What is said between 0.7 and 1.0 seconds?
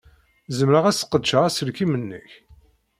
ad